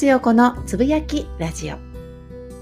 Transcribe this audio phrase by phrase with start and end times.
[0.00, 1.76] 松陽子のつぶやきラジオ。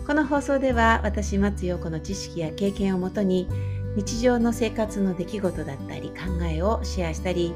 [0.09, 3.49] この放送では私松陽子の知識や経験をもとに
[3.95, 7.55] 日常の生活の出来事だったり考えをシェアしたり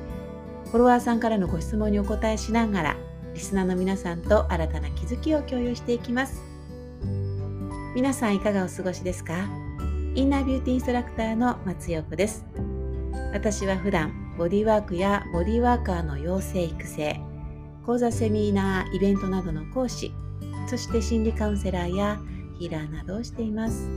[0.67, 2.97] フォロワーさんからのご質問にお答えしながら
[3.35, 6.41] リスナーの皆さんと新たな気づきを共有していきます。
[7.97, 9.35] 皆さんいかがお過ごしですか？
[10.15, 12.45] インナービューティーインストラクターの松陽子です。
[13.33, 17.21] 私は普段ボディワークやボディワーカーの養成育成
[17.85, 20.13] 講座セミナーイベントなどの講師
[20.69, 22.21] そして心理カウンセラーや
[22.59, 23.89] ヒーラーなどをしています。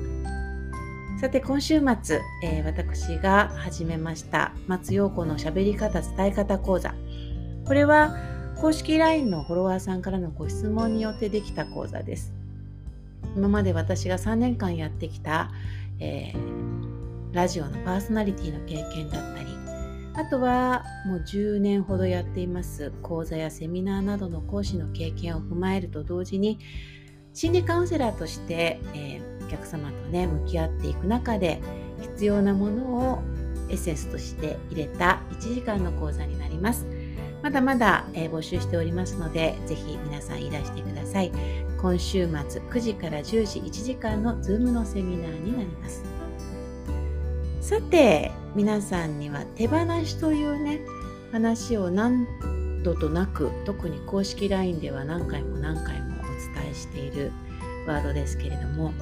[1.21, 6.94] さて今週末、えー、私が始めました松陽子のしゃべり方伝え方講座。
[7.66, 8.17] これは
[8.58, 12.33] 公式 LINE のフォロワーさんからのご質問によってできた講座です。
[13.36, 15.52] 今まで私が3年間やってきた、
[15.99, 19.55] えー、ラジオのパーソナリティの経験だったり
[20.17, 26.59] あとはもう10年ほどやっています講座やセミナーなどの講師の経験を踏まえると同時に
[27.33, 31.61] 心理カウンセラーとして、えー、お客様とね向き合っていく中で
[32.02, 33.23] 必要なものを
[33.69, 36.85] エッセンスとして入れた1時間の講座になります。
[37.41, 41.31] まだまだ、えー、募集しておりますので、ぜひ皆さんいらしてください。
[41.79, 46.03] 今週末9時から10時1時間の Zoom のセミナーになります。
[47.61, 50.80] さて、皆さんには手放しというね、
[51.34, 52.25] 話を何
[52.84, 56.23] 度となく、特に公式 LINE では何回も何回もお
[56.62, 57.34] 伝えしている
[57.86, 58.94] ワードですけれども、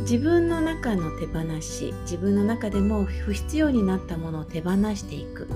[0.00, 5.46] 自分の中の手放し自分の中でも不必要になったものを手放していく。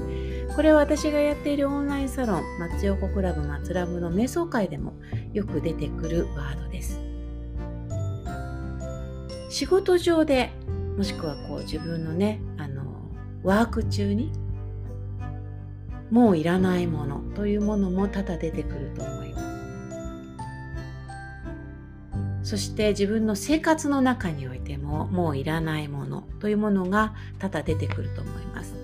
[0.55, 4.93] これは私がやっているオンラインサロン松横クラブ松ラブの瞑想会でも
[5.33, 7.01] よく出てくるワードです。
[9.49, 10.53] 仕事上で
[11.01, 12.83] もしくはこう自分のねあの
[13.43, 14.31] ワーク中に
[16.11, 19.41] もういらないものというものも多々出てくると思いま
[22.43, 28.75] すそして自分の生活の中においてももういらないものというものが多々出てくると思います。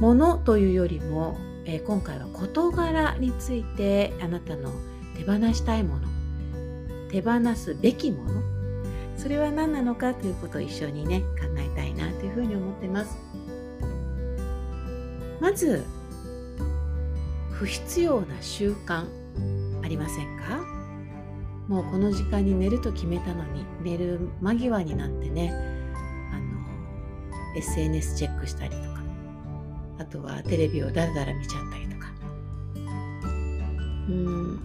[0.00, 1.36] ものというよりも、
[1.66, 4.70] えー、今回は事柄についてあなたの
[5.14, 6.08] 手放したいもの
[7.10, 8.57] 手放すべきもの
[9.18, 11.26] それは何なのかということを一緒にね考
[11.58, 13.18] えたいなというふうに思ってます。
[15.40, 15.84] まず
[17.50, 19.04] 不必要な習慣
[19.84, 20.64] ありませんか？
[21.66, 25.52] もうこの時間に寝ると決めたのに寝る間際になってね
[26.32, 29.02] あの SNS チェックしたりとか
[29.98, 32.08] あとはテレビをだらだら見ちゃったりとか。
[34.08, 34.60] うん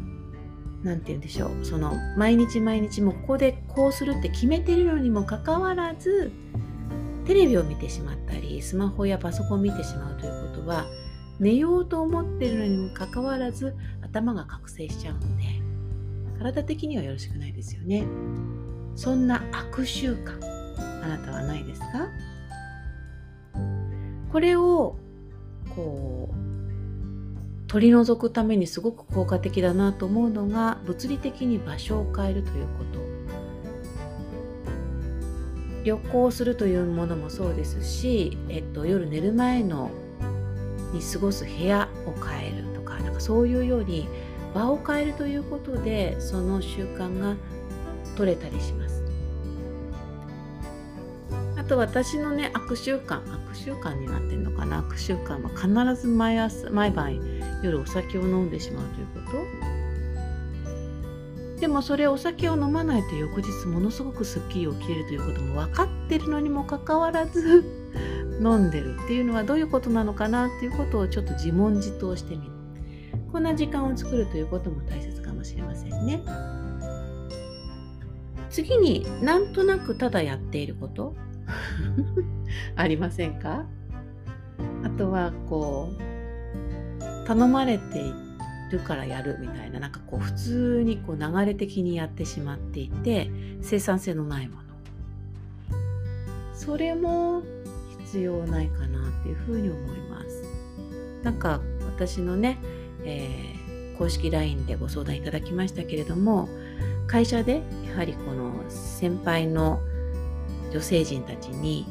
[0.83, 1.65] 何て言うんでしょう。
[1.65, 6.31] その毎日毎日もここでこうするって決めてるのにもかかわらず
[7.25, 10.85] テレビを見てしまったりスマホやパソコンを見てしまうということは
[11.39, 15.43] 寝ようと思ってるのにもかかわらず頭が覚醒しちゃうので
[16.39, 18.05] 体的にはよろしくないですよね。
[18.95, 20.39] そんな悪習慣
[21.03, 22.09] あなたはないですか？
[24.31, 24.97] これを
[25.75, 26.35] こう
[27.67, 33.12] 取り除くためにすごく効果的だなと思うのが物理的に場所を変えるということ。
[35.83, 39.91] 旅行するというものもそうですし、えっと、夜寝る前の
[40.93, 44.07] に過ごす部屋を変えるとかなんかそういうように
[44.53, 47.35] 場を変えるということでその習慣が
[48.15, 49.03] 取れたりします。
[51.57, 54.79] あと私のね悪習慣悪習慣になってんのかな。
[54.79, 57.19] 悪習慣は必ず毎朝毎晩
[57.63, 59.62] 夜お酒を飲んでしまうということ。
[61.63, 67.63] でもそれお酒を飲まないと翌日ものすごくすっきり起きれるということも分かってるのにもかかわらず
[68.43, 72.51] 飲んでるっていうのはどういうことなのかなっていうことをちょっと自問自答してみる。
[73.31, 76.21] こんな時間を作るということも大切かもしれませんね。
[78.49, 81.15] 次になんとなくただやっていること？
[82.75, 83.63] ありませんか？
[84.83, 88.11] あとはこう頼まれてい
[88.73, 93.29] るからやるみたいななんかこう普通にこう流れ的にやってしまっていて
[93.61, 94.63] 生産性のないもの。
[96.53, 97.41] それも
[98.05, 100.43] 必要ないかなっていうふうに思います。
[101.23, 102.57] なんか私のね
[103.05, 106.47] えー、公式 LINE でご相談いただきましたけれども
[107.05, 109.81] 会社でやはりこの先輩の
[110.71, 111.85] 女性陣たちに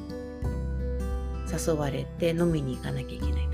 [1.47, 3.52] 誘われて飲みに行かなきゃいけない。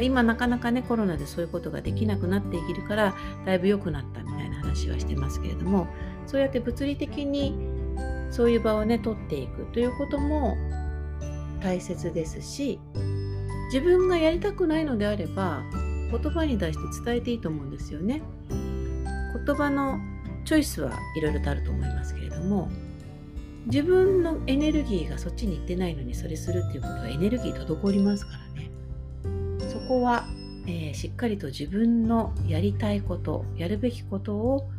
[0.00, 3.14] 今なかなかねコロナでそういうことができなくなっているから
[3.44, 5.86] だいぶ良くなったみたいな話はしてますけれども
[6.26, 7.54] そうやって物理的に
[8.30, 10.56] そういう場をね取っていくということも
[11.62, 12.80] 大切ですし
[13.72, 15.62] 自分がやりたくないのであれば
[16.10, 18.20] 言葉に出して伝えていいと思うんですよね。
[19.46, 20.00] 言葉の
[20.44, 22.68] チョイスはいろいろとあると思いますけれども
[23.66, 28.69] 自分のエネルギーがそっちに行ってないのにそれするっていうことはエネルギー滞りますからね
[29.90, 30.28] こは、
[30.68, 34.70] えー、しっかりと自分のやりたいことやるべきことを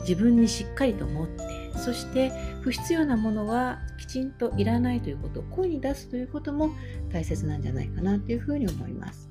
[0.00, 6.68] 自分にしっかりと持ってそして不必要なものはきちんといらないということを声に出すということも
[7.10, 9.30] 大切なんじゃないかなというふうに思います。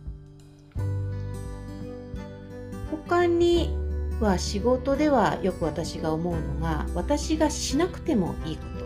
[2.90, 3.70] 他に
[4.20, 8.86] は仕事ではよく私が思うのが私がしなくてもいいこと。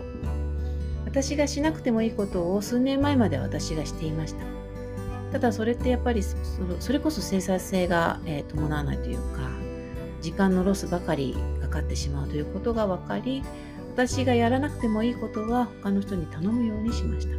[1.06, 4.55] 私がしなくてもいいことを数年前まで私がしていました。
[5.32, 9.50] ただそれってやっぱりそれこそ生産性が、え伴わないというか
[10.20, 13.42] 時間のロスばかりかかってしまうということが分かり
[13.94, 17.36] 私がやらなくてもいいことは他の人に頼むようにしました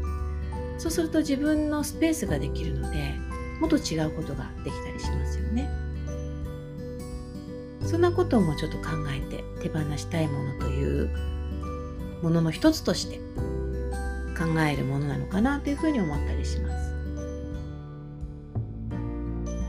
[0.77, 3.15] そうすると自分のスペースができるので
[3.59, 5.87] もっと違うことができたりしますよね。
[7.87, 11.09] そんなこともちょっと考えて手放したいものという
[12.21, 13.17] ものの一つとして
[14.37, 16.96] 考えるものなのかなというふうに思ったりします。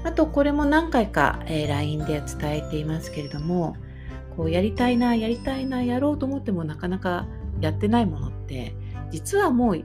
[0.08, 3.76] あとこれも何回か、えー、LINE で伝えていますけれども
[4.38, 7.26] こうやりたいなやりたいなやろうと思ってもなかなか
[7.60, 8.75] やってないものって
[9.10, 9.84] 実はもう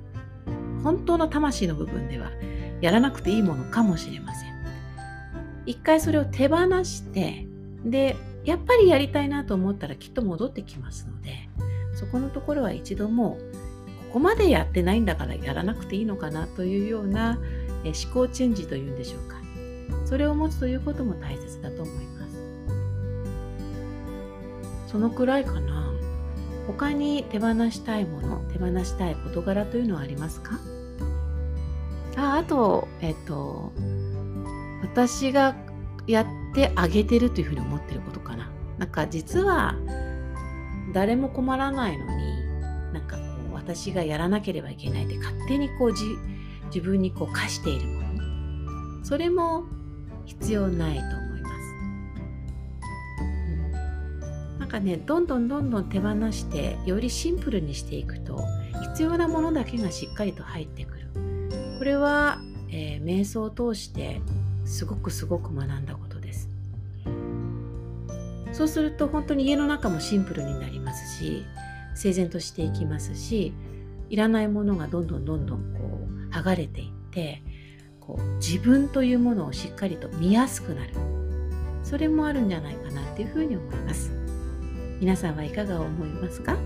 [0.81, 2.31] 本当の魂の部分では
[2.79, 4.53] やらなくていいものかもしれません。
[5.65, 7.45] 一回それを手放して
[7.83, 8.15] で
[8.45, 11.49] やっぱりやりたいなと思ったらきっと戻ってきますので
[11.95, 13.37] そこのところは一度も
[14.07, 17.39] ここまでやってないんだからやらなくていいのかなというような
[17.83, 19.42] 思考チェンジというんでしょうか
[20.13, 22.37] それを持つということも大切だと思います。
[24.91, 25.91] そのくらいかな。
[26.67, 30.59] 他に手放したいもの手放したい事柄というのはありますか？
[32.15, 33.73] ああとえっと
[34.83, 35.55] 私が
[36.05, 38.51] やってあげてるというふうに思ってることかな。
[38.77, 39.73] なんか実は
[40.93, 42.11] 誰も困らないのに
[42.93, 45.93] なんかこう私がやらなければいけないって勝手にこう
[46.67, 48.01] 自分にこう課しているも
[48.99, 49.03] の。
[49.03, 49.63] それも
[50.25, 51.53] 必要ないと思います。
[54.59, 58.43] なんかねどんどんどんどん手放してよりシンプルにしていくと
[58.91, 61.03] 必要なものだけがしっかりと入ってくる。
[61.83, 62.39] これは、
[62.69, 64.21] えー、瞑想を通して
[64.65, 66.49] すごくすごく学んだことです
[68.51, 71.43] そうすると本当に家の中もシンプルになりますし
[71.95, 73.53] 整然としていきますし
[74.09, 75.79] いらないものがどんどんどんどんこ
[76.29, 77.41] う剥がれていって
[78.05, 80.89] こう自分というものをしっかりと見やすくなる。
[81.83, 84.11] それもあるんじゃないかなっていうふうに思います。
[84.99, 86.57] 皆さんはいかが思いますか？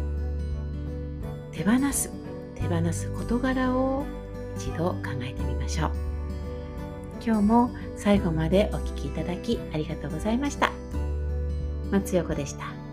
[1.52, 2.12] 手放す。
[2.56, 4.04] 手放す事柄を
[4.56, 5.92] 一度考えてみましょう。
[7.24, 10.72] 今日も最後までお聴きいただきありがとうございました。
[11.92, 12.87] 松横でした。